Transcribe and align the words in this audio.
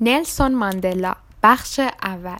نلسون 0.00 0.54
ماندلا 0.54 1.14
بخش 1.42 1.80
اول. 2.02 2.38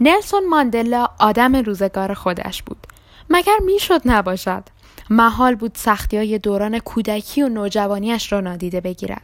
نلسون 0.00 0.48
ماندلا 0.48 1.08
آدم 1.18 1.56
روزگار 1.56 2.14
خودش 2.14 2.62
بود. 2.62 2.86
مگر 3.30 3.58
می‌شد 3.64 4.00
نباشد؟ 4.04 4.62
محال 5.10 5.54
بود 5.54 5.72
سختی 5.74 6.16
های 6.16 6.38
دوران 6.38 6.78
کودکی 6.78 7.42
و 7.42 7.48
نوجوانیش 7.48 8.32
را 8.32 8.40
نادیده 8.40 8.80
بگیرد. 8.80 9.22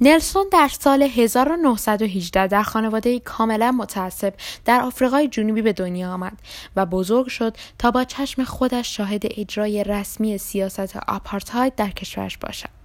نلسون 0.00 0.46
در 0.52 0.68
سال 0.68 1.02
1918 1.02 2.46
در 2.46 2.62
خانواده 2.62 3.20
کاملا 3.20 3.72
متعصب 3.72 4.34
در 4.64 4.80
آفریقای 4.80 5.28
جنوبی 5.28 5.62
به 5.62 5.72
دنیا 5.72 6.12
آمد 6.12 6.38
و 6.76 6.86
بزرگ 6.86 7.26
شد 7.26 7.56
تا 7.78 7.90
با 7.90 8.04
چشم 8.04 8.44
خودش 8.44 8.96
شاهد 8.96 9.22
اجرای 9.24 9.84
رسمی 9.84 10.38
سیاست 10.38 10.96
آپارتاید 11.08 11.74
در 11.74 11.90
کشورش 11.90 12.38
باشد. 12.38 12.77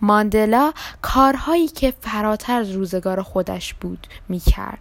ماندلا 0.00 0.72
کارهایی 1.02 1.68
که 1.68 1.94
فراتر 2.00 2.60
از 2.60 2.70
روزگار 2.70 3.22
خودش 3.22 3.74
بود 3.74 4.06
می‌کرد. 4.28 4.78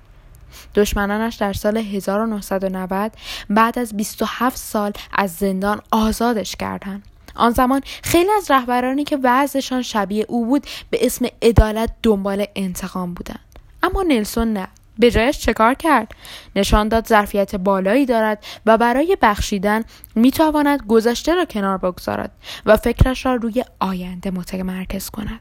دشمنانش 0.76 1.36
در 1.36 1.54
سال 1.54 1.78
1990 1.78 3.12
بعد 3.50 3.80
از 3.80 3.98
27 3.98 4.58
سال 4.58 4.92
از 5.12 5.36
زندان 5.36 5.82
آزادش 5.92 6.56
کردند. 6.56 7.04
آن 7.36 7.52
زمان 7.52 7.82
خیلی 8.04 8.30
از 8.38 8.52
رهبرانی 8.52 9.04
که 9.04 9.20
وضعشان 9.24 9.82
شبیه 9.82 10.26
او 10.28 10.46
بود 10.46 10.68
به 10.90 11.06
اسم 11.06 11.26
عدالت 11.42 11.90
دنبال 12.04 12.46
انتقام 12.56 13.14
بودند. 13.14 13.40
اما 13.84 14.04
نلسون 14.04 14.54
نه. 14.54 14.68
به 15.00 15.12
جایش 15.12 15.40
چه 15.40 15.54
کار 15.54 15.74
کرد؟ 15.74 16.12
نشان 16.56 16.88
داد 16.88 17.08
ظرفیت 17.08 17.56
بالایی 17.56 18.06
دارد 18.06 18.46
و 18.66 18.78
برای 18.78 19.18
بخشیدن 19.22 19.84
می‌تواند 20.16 20.82
گذشته 20.88 21.36
را 21.36 21.46
کنار 21.46 21.78
بگذارد 21.78 22.32
و 22.66 22.78
فکرش 22.78 23.26
را 23.26 23.36
روی 23.36 23.64
آینده 23.80 24.32
متمرکز 24.32 25.10
کند. 25.10 25.40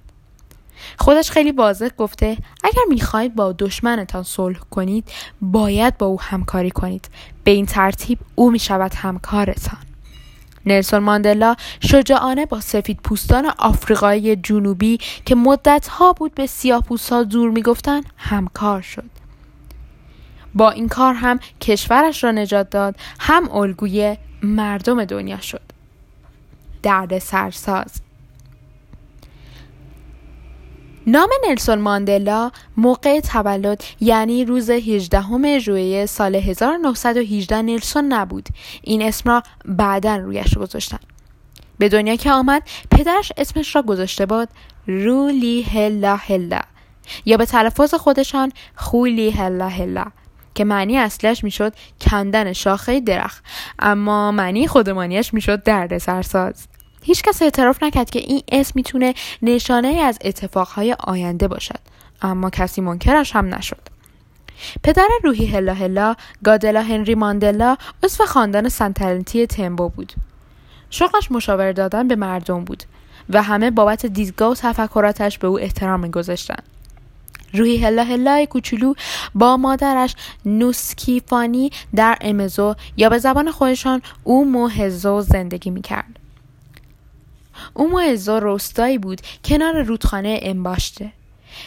خودش 0.99 1.31
خیلی 1.31 1.53
واضح 1.53 1.89
گفته 1.89 2.37
اگر 2.65 2.83
می‌خواهید 2.89 3.35
با 3.35 3.55
دشمنتان 3.59 4.23
صلح 4.23 4.59
کنید 4.71 5.09
باید 5.41 5.99
با 5.99 6.07
او 6.07 6.21
همکاری 6.21 6.71
کنید. 6.71 7.09
به 7.45 7.51
این 7.51 7.67
ترتیب 7.67 8.19
او 8.35 8.51
می‌شود 8.51 8.95
همکارتان. 8.95 9.79
نلسون 10.67 10.99
ماندلا 10.99 11.57
شجاعانه 11.81 12.47
با 12.47 12.61
سفید 12.61 13.01
پوستان 13.01 13.47
آفریقای 13.59 14.37
جنوبی 14.37 14.99
که 15.25 15.35
مدتها 15.35 16.13
بود 16.13 16.35
به 16.35 16.47
سیاه 16.47 16.85
ها 17.11 17.25
زور 17.31 17.51
می‌گفتند 17.51 18.05
همکار 18.17 18.81
شد. 18.81 19.11
با 20.55 20.71
این 20.71 20.89
کار 20.89 21.15
هم 21.15 21.41
کشورش 21.61 22.25
را 22.25 22.31
نجات 22.31 22.71
داد 22.71 22.97
هم 23.21 23.57
الگوی 23.57 24.17
مردم 24.43 25.05
دنیا 25.05 25.41
شد. 25.41 25.63
درد 26.83 27.19
سرساز. 27.19 28.01
نام 31.07 31.29
نلسون 31.49 31.79
ماندلا 31.79 32.51
موقع 32.77 33.21
تولد 33.21 33.85
یعنی 34.01 34.45
روز 34.45 34.71
18 34.71 35.59
ژوئیه 35.59 36.07
سال 36.07 36.35
1918 36.35 37.63
نلسون 37.63 38.13
نبود. 38.13 38.49
این 38.83 39.03
اسم 39.03 39.31
را 39.31 39.43
بعدا 39.65 40.17
رویش 40.17 40.59
گذاشتن. 40.59 40.99
به 41.79 41.89
دنیا 41.89 42.17
که 42.17 42.33
آمد 42.33 42.63
پدرش 42.91 43.33
اسمش 43.37 43.77
را 43.77 43.83
گذاشته 43.83 44.27
بود 44.27 44.49
رولی 44.87 45.63
هلا 45.63 46.17
هلا 46.17 46.61
یا 47.25 47.37
به 47.37 47.47
تلفظ 47.47 47.95
خودشان 47.95 48.53
خولی 48.77 49.31
هلا 49.31 49.69
هلا 49.69 50.05
که 50.57 50.65
معنی 50.65 50.99
اصلش 50.99 51.45
می‌شد 51.45 51.73
کندن 52.01 52.53
شاخه 52.53 53.01
درخت. 53.01 53.45
اما 53.79 54.33
معنی 54.33 54.67
خودمانیش 54.67 55.35
می‌شد 55.35 55.63
درد 55.63 55.99
سرساز 55.99 56.67
هیچ 57.03 57.23
کس 57.23 57.43
اعتراف 57.43 57.83
نکرد 57.83 58.11
که 58.11 58.19
این 58.19 58.43
اسم 58.49 58.73
می‌تونه 58.75 59.15
نشانه 59.43 59.89
از 59.89 60.19
اتفاقهای 60.25 60.97
آینده 60.99 61.49
باشد. 61.49 61.81
اما 62.23 62.51
کسی 62.51 62.81
منکرش 62.81 63.37
هم 63.37 63.55
نشد. 63.55 63.83
پدر 64.83 65.09
روحی 65.25 65.47
هلا 65.47 65.75
هلا 65.75 66.15
گادلا 66.45 66.83
هنری 66.83 67.15
ماندلا 67.15 67.77
عضو 68.03 68.25
خاندان 68.25 68.69
سنتلنتی 68.69 69.47
تمبو 69.47 69.89
بود. 69.89 70.13
شغلش 70.91 71.31
مشاور 71.31 71.73
دادن 71.73 72.09
به 72.09 72.17
مردم 72.17 72.65
بود 72.65 72.83
و 73.31 73.43
همه 73.43 73.71
بابت 73.71 74.07
دیدگاه 74.07 74.51
و 74.51 74.55
تفکراتش 74.55 75.39
به 75.39 75.47
او 75.47 75.61
احترام 75.61 76.01
میگذاشتند 76.01 76.63
روحی 77.55 77.79
هلا 77.79 78.05
هلا 78.05 78.45
کوچولو 78.45 78.95
با 79.35 79.57
مادرش 79.57 80.15
نوسکیفانی 80.45 81.71
در 81.95 82.19
امزو 82.21 82.75
یا 82.97 83.09
به 83.09 83.19
زبان 83.19 83.51
خودشان 83.51 84.03
او 84.25 84.45
موهزو 84.45 85.21
زندگی 85.21 85.71
می‌کرد 85.71 86.19
اوموئزو 87.75 88.41
روستایی 88.41 88.99
بود 88.99 89.21
کنار 89.45 89.83
رودخانه 89.83 90.41
امباشته 90.43 91.13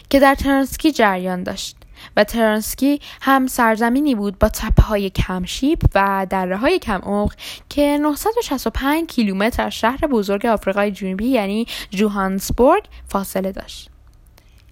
که 0.09 0.19
در 0.19 0.35
ترانسکی 0.35 0.91
جریان 0.91 1.43
داشت 1.43 1.75
و 2.17 2.23
ترانسکی 2.23 3.01
هم 3.21 3.47
سرزمینی 3.47 4.15
بود 4.15 4.39
با 4.39 4.49
تپه 4.49 4.83
های 4.83 5.09
کمشیب 5.09 5.81
و 5.95 6.27
دره 6.29 6.57
های 6.57 6.79
کم 6.79 6.99
عمق 7.03 7.33
که 7.69 7.97
965 8.01 9.07
کیلومتر 9.07 9.63
از 9.63 9.73
شهر 9.73 10.07
بزرگ 10.07 10.45
آفریقای 10.45 10.91
جنوبی 10.91 11.25
یعنی 11.25 11.67
جوهانسبورگ 11.89 12.83
فاصله 13.07 13.51
داشت. 13.51 13.89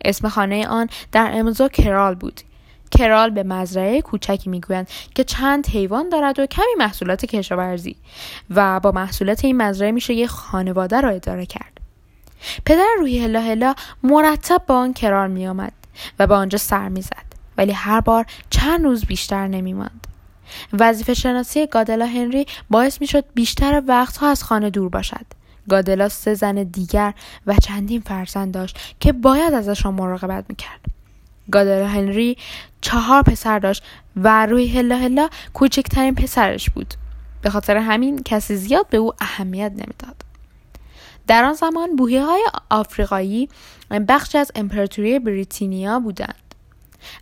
اسم 0.06 0.30
خانه 0.30 0.68
آن 0.68 0.90
در 1.12 1.32
امزو 1.34 1.68
کرال 1.68 2.16
بود. 2.16 2.42
کرال 2.92 3.30
به 3.30 3.44
مزرعه 3.44 4.02
کوچکی 4.02 4.50
می‌گویند 4.50 4.88
که 5.16 5.24
چند 5.24 5.68
حیوان 5.68 6.10
دارد 6.10 6.40
و 6.40 6.46
کمی 6.46 6.76
محصولات 6.78 7.26
کشاورزی 7.26 7.96
و 8.50 8.80
با 8.80 8.92
محصولات 8.92 9.46
این 9.46 9.58
مزرعه 9.58 9.92
میشه 9.92 10.14
یه 10.14 10.28
خانواده 10.28 11.02
را 11.02 11.10
اداره 11.10 11.46
کرد. 11.46 11.80
پدر 12.66 12.88
روحی 13.00 13.20
هلا 13.20 13.42
هلا 13.42 13.76
مرتب 14.04 14.62
با 14.68 14.76
آن 14.76 14.94
کرال 14.94 15.32
میآمد 15.32 15.74
و 16.20 16.28
به 16.28 16.36
آنجا 16.36 16.58
سر 16.58 16.90
می‌زد 16.90 17.26
ولی 17.58 17.72
هر 17.72 18.02
بار 18.02 18.26
چند 18.50 18.84
روز 18.84 19.06
بیشتر 19.06 19.48
نمیماند. 19.48 20.08
وظیفه 20.74 21.14
شناسی 21.14 21.68
گادلا 21.68 22.06
هنری 22.06 22.46
باعث 22.70 23.02
می‌شد 23.02 23.26
بیشتر 23.34 23.84
وقتها 23.88 24.30
از 24.30 24.44
خانه 24.44 24.70
دور 24.70 24.90
باشد. 24.90 25.26
گادلا 25.70 26.10
سه 26.10 26.34
زن 26.34 26.64
دیگر 26.64 27.14
و 27.48 27.56
چندین 27.56 28.02
فرزند 28.02 28.54
داشت 28.54 28.96
که 29.00 29.14
باید 29.14 29.54
ازشان 29.54 29.94
مراقبت 29.94 30.46
می‌کرد. 30.50 30.80
گادر 31.52 31.82
هنری 31.82 32.38
چهار 32.82 33.22
پسر 33.24 33.60
داشت 33.60 33.84
و 34.16 34.46
روی 34.46 34.68
هلا 34.68 34.98
هلا 34.98 35.30
کوچکترین 35.54 36.16
پسرش 36.16 36.70
بود. 36.70 36.94
به 37.42 37.50
خاطر 37.50 37.78
همین 37.78 38.24
کسی 38.24 38.56
زیاد 38.56 38.90
به 38.90 38.98
او 38.98 39.14
اهمیت 39.20 39.72
نمی‌داد. 39.72 40.16
در 41.28 41.44
آن 41.44 41.54
زمان 41.54 41.96
بوهی 41.96 42.18
های 42.18 42.46
آفریقایی 42.70 43.50
بخشی 44.08 44.38
از 44.38 44.52
امپراتوری 44.56 45.20
بریتانیا 45.20 46.00
بودند. 46.00 46.47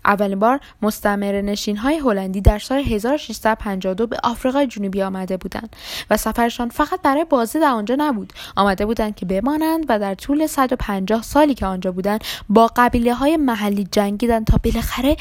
اولین 0.05 0.39
بار 0.39 0.59
مستمر 0.81 1.41
نشین 1.41 1.77
های 1.77 1.97
هلندی 1.97 2.41
در 2.41 2.59
سال 2.59 2.79
1652 2.79 4.07
به 4.07 4.17
آفریقای 4.23 4.67
جنوبی 4.67 5.01
آمده 5.01 5.37
بودند 5.37 5.75
و 6.09 6.17
سفرشان 6.17 6.69
فقط 6.69 7.01
برای 7.01 7.25
بازی 7.25 7.59
در 7.59 7.71
آنجا 7.71 7.95
نبود. 7.97 8.33
آمده 8.55 8.85
بودند 8.85 9.15
که 9.15 9.25
بمانند 9.25 9.85
و 9.89 9.99
در 9.99 10.15
طول 10.15 10.47
150 10.47 11.21
سالی 11.21 11.53
که 11.53 11.65
آنجا 11.65 11.91
بودند 11.91 12.23
با 12.49 12.71
قبیله 12.75 13.13
های 13.13 13.37
محلی 13.37 13.87
جنگیدند 13.91 14.47
تا 14.47 14.57
بالاخره 14.63 15.15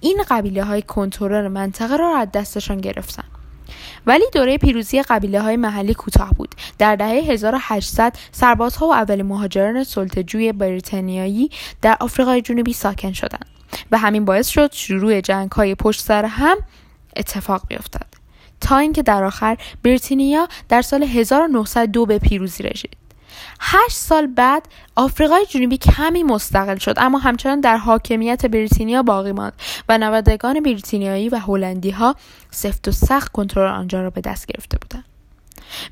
این 0.00 0.22
قبیله 0.30 0.64
های 0.64 0.82
کنترل 0.82 1.48
منطقه 1.48 1.96
را 1.96 2.16
از 2.16 2.28
دستشان 2.32 2.80
گرفتند. 2.80 3.30
ولی 4.06 4.24
دوره 4.32 4.58
پیروزی 4.58 5.02
قبیله 5.02 5.40
های 5.40 5.56
محلی 5.56 5.94
کوتاه 5.94 6.34
بود. 6.34 6.54
در 6.78 6.96
دهه 6.96 7.08
1800 7.08 8.16
سربازها 8.32 8.88
و 8.88 8.92
اولین 8.92 9.26
مهاجران 9.26 9.84
سلطه‌جوی 9.84 10.52
بریتانیایی 10.52 11.50
در 11.82 11.96
آفریقای 12.00 12.42
جنوبی 12.42 12.72
ساکن 12.72 13.12
شدند. 13.12 13.59
و 13.90 13.98
همین 13.98 14.24
باعث 14.24 14.48
شد 14.48 14.72
شروع 14.72 15.20
جنگ 15.20 15.52
های 15.52 15.74
پشت 15.74 16.00
سر 16.00 16.24
هم 16.24 16.56
اتفاق 17.16 17.62
بیفتد 17.68 18.06
تا 18.60 18.78
اینکه 18.78 19.02
در 19.02 19.24
آخر 19.24 19.56
بریتانیا 19.82 20.48
در 20.68 20.82
سال 20.82 21.02
1902 21.02 22.06
به 22.06 22.18
پیروزی 22.18 22.62
رسید. 22.62 22.96
هشت 23.60 23.96
سال 23.96 24.26
بعد 24.26 24.68
آفریقای 24.96 25.46
جنوبی 25.46 25.76
کمی 25.76 26.22
مستقل 26.22 26.76
شد 26.76 26.94
اما 26.96 27.18
همچنان 27.18 27.60
در 27.60 27.76
حاکمیت 27.76 28.46
بریتانیا 28.46 29.02
باقی 29.02 29.32
ماند 29.32 29.52
و 29.88 29.98
نوادگان 29.98 30.60
بریتانیایی 30.60 31.28
و 31.28 31.36
هلندی 31.36 31.90
ها 31.90 32.16
سفت 32.50 32.88
و 32.88 32.90
سخت 32.90 33.32
کنترل 33.32 33.70
آنجا 33.70 34.02
را 34.02 34.10
به 34.10 34.20
دست 34.20 34.46
گرفته 34.46 34.78
بودند. 34.78 35.09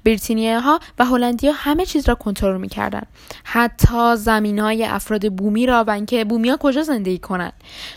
بریتانیایی 0.05 0.61
ها 0.61 0.81
و 0.99 1.05
هلندی 1.05 1.47
ها 1.47 1.53
همه 1.57 1.87
چیز 1.87 2.09
را 2.09 2.15
کنترل 2.15 2.61
می‌کردند 2.61 3.07
حتی 3.45 4.17
زمین 4.17 4.59
های 4.59 4.85
افراد 4.85 5.33
بومی 5.33 5.67
را 5.67 5.85
و 5.85 5.91
اینکه 5.91 6.25
بومی 6.25 6.49
ها 6.49 6.57
کجا 6.57 6.83
زندگی 6.83 7.19
کنند 7.19 7.53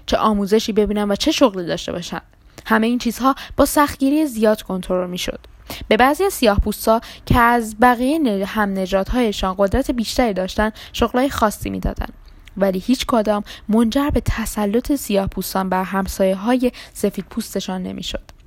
چه 0.06 0.18
آموزشی 0.18 0.72
ببینند 0.72 1.12
و 1.12 1.16
چه 1.16 1.32
شغلی 1.32 1.66
داشته 1.66 1.92
باشند 1.92 2.22
همه 2.66 2.88
این 2.88 3.00
چیزها 3.00 3.36
با 3.58 3.66
سختگیری 3.66 4.26
زیاد 4.26 4.62
کنترل 4.62 5.10
می‌شد. 5.10 5.40
به 5.88 5.98
بعضی 5.98 6.30
سیاه 6.30 6.60
پوستا 6.60 7.02
که 7.26 7.40
از 7.40 7.76
بقیه 7.82 8.46
هم 8.46 8.80
نجاتهایشان 8.80 9.56
قدرت 9.58 9.92
بیشتری 9.92 10.34
داشتند 10.34 10.74
شغلای 10.94 11.30
خاصی 11.30 11.70
می‌دادند 11.70 12.14
ولی 12.58 12.80
هیچ 12.80 13.06
کدام 13.06 13.44
منجر 13.70 14.10
به 14.10 14.22
تسلط 14.26 14.96
سیاه 14.96 15.28
پوستان 15.28 15.70
بر 15.70 15.84
همسایه 15.84 16.36
های 16.36 16.72
سفید 16.94 17.26
پوستشان 17.30 17.84
نمی‌شد. 17.84 18.41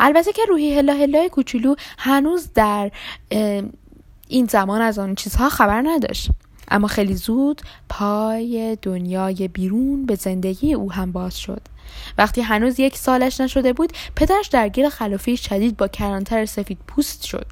البته 0.00 0.32
که 0.32 0.42
روحی 0.48 0.78
هلا 0.78 0.94
هلای 0.94 1.28
کوچولو 1.28 1.74
هنوز 1.98 2.48
در 2.54 2.90
این 4.28 4.46
زمان 4.46 4.80
از 4.80 4.98
آن 4.98 5.14
چیزها 5.14 5.48
خبر 5.48 5.82
نداشت. 5.84 6.30
اما 6.68 6.86
خیلی 6.86 7.14
زود 7.14 7.62
پای 7.88 8.78
دنیای 8.82 9.48
بیرون 9.48 10.06
به 10.06 10.14
زندگی 10.14 10.74
او 10.74 10.92
هم 10.92 11.12
باز 11.12 11.38
شد. 11.38 11.62
وقتی 12.18 12.40
هنوز 12.40 12.80
یک 12.80 12.96
سالش 12.96 13.40
نشده 13.40 13.72
بود 13.72 13.92
پدرش 14.16 14.46
درگیر 14.46 14.88
خلافی 14.88 15.36
شدید 15.36 15.76
با 15.76 15.88
کرانتر 15.88 16.46
سفید 16.46 16.78
پوست 16.86 17.24
شد. 17.24 17.46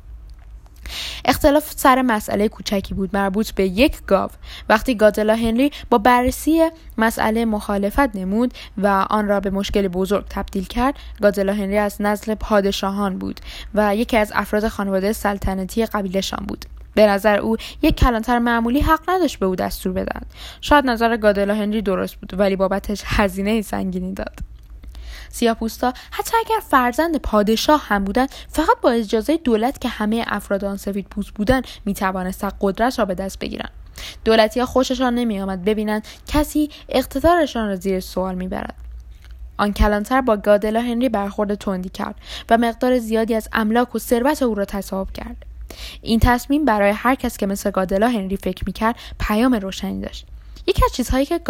اختلاف 1.24 1.72
سر 1.76 2.02
مسئله 2.02 2.48
کوچکی 2.48 2.94
بود 2.94 3.10
مربوط 3.12 3.50
به 3.50 3.66
یک 3.66 3.96
گاو. 4.06 4.30
وقتی 4.68 4.94
گادلا 4.94 5.34
هنری 5.34 5.70
با 5.90 5.98
بررسی 5.98 6.70
مسئله 6.98 7.44
مخالفت 7.44 8.16
نمود 8.16 8.54
و 8.78 9.06
آن 9.10 9.28
را 9.28 9.40
به 9.40 9.50
مشکل 9.50 9.88
بزرگ 9.88 10.24
تبدیل 10.30 10.64
کرد 10.64 10.94
گادلا 11.20 11.52
هنری 11.52 11.78
از 11.78 12.02
نسل 12.02 12.34
پادشاهان 12.34 13.18
بود 13.18 13.40
و 13.74 13.96
یکی 13.96 14.16
از 14.16 14.32
افراد 14.34 14.68
خانواده 14.68 15.12
سلطنتی 15.12 15.86
قبیلشان 15.86 16.44
بود. 16.48 16.64
به 16.94 17.06
نظر 17.06 17.38
او 17.38 17.56
یک 17.82 17.96
کلانتر 17.96 18.38
معمولی 18.38 18.80
حق 18.80 19.00
نداشت 19.08 19.38
به 19.38 19.46
او 19.46 19.56
دستور 19.56 19.92
بدن 19.92 20.20
شاید 20.60 20.86
نظر 20.86 21.16
گادلا 21.16 21.54
هنری 21.54 21.82
درست 21.82 22.14
بود 22.16 22.40
ولی 22.40 22.56
بابتش 22.56 23.02
هزینه 23.06 23.62
سنگینی 23.62 24.12
داد. 24.12 24.49
سیاپوستا 25.28 25.92
حتی 26.10 26.36
اگر 26.46 26.60
فرزند 26.68 27.16
پادشاه 27.16 27.84
هم 27.86 28.04
بودند 28.04 28.30
فقط 28.48 28.80
با 28.82 28.90
اجازه 28.90 29.36
دولت 29.36 29.80
که 29.80 29.88
همه 29.88 30.24
افراد 30.26 30.64
آن 30.64 30.76
سفید 30.76 31.06
پوست 31.06 31.30
بودند 31.30 31.66
می 31.84 31.94
توانستند 31.94 32.52
قدرت 32.60 32.98
را 32.98 33.04
به 33.04 33.14
دست 33.14 33.38
بگیرند 33.38 33.70
دولتی 34.24 34.60
ها 34.60 34.66
خوششان 34.66 35.14
نمی 35.14 35.40
آمد 35.40 35.64
ببینند 35.64 36.06
کسی 36.26 36.70
اقتدارشان 36.88 37.68
را 37.68 37.76
زیر 37.76 38.00
سوال 38.00 38.34
می 38.34 38.48
برد. 38.48 38.74
آن 39.56 39.72
کلانتر 39.72 40.20
با 40.20 40.36
گادلا 40.36 40.80
هنری 40.80 41.08
برخورد 41.08 41.54
تندی 41.54 41.88
کرد 41.88 42.14
و 42.50 42.58
مقدار 42.58 42.98
زیادی 42.98 43.34
از 43.34 43.48
املاک 43.52 43.94
و 43.94 43.98
ثروت 43.98 44.42
او 44.42 44.54
را 44.54 44.64
تصاحب 44.64 45.12
کرد. 45.12 45.36
این 46.02 46.20
تصمیم 46.20 46.64
برای 46.64 46.90
هر 46.90 47.14
کس 47.14 47.36
که 47.36 47.46
مثل 47.46 47.70
گادلا 47.70 48.08
هنری 48.08 48.36
فکر 48.36 48.62
می‌کرد 48.66 48.96
پیام 49.20 49.54
روشنی 49.54 50.00
داشت. 50.00 50.26
یکی 50.66 50.82
از 50.84 50.92
چیزهایی 50.92 51.26
که 51.26 51.40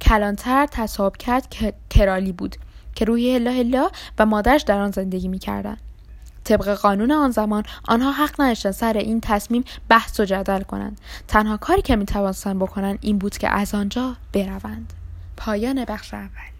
کلانتر 0.00 0.66
تصاحب 0.66 1.16
کرد 1.16 1.54
کرالی 1.90 2.32
بود. 2.32 2.56
که 2.96 3.04
روی 3.04 3.36
هلا 3.36 3.50
هلا 3.50 3.90
و 4.18 4.26
مادرش 4.26 4.62
در 4.62 4.80
آن 4.80 4.90
زندگی 4.90 5.28
می‌کردند 5.28 5.80
طبق 6.44 6.74
قانون 6.74 7.12
آن 7.12 7.30
زمان 7.30 7.62
آنها 7.88 8.12
حق 8.12 8.40
نداشتند 8.40 8.72
سر 8.72 8.92
این 8.92 9.20
تصمیم 9.20 9.64
بحث 9.88 10.20
و 10.20 10.24
جدل 10.24 10.62
کنند. 10.62 11.00
تنها 11.28 11.56
کاری 11.56 11.82
که 11.82 11.96
می‌توانستند 11.96 12.58
بکنند 12.58 12.98
این 13.00 13.18
بود 13.18 13.38
که 13.38 13.48
از 13.48 13.74
آنجا 13.74 14.16
بروند. 14.32 14.92
پایان 15.36 15.84
بخش 15.84 16.14
اول. 16.14 16.55